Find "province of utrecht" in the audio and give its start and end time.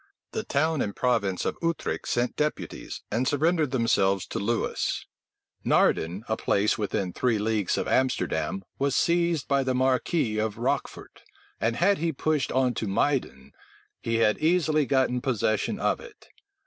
0.95-2.07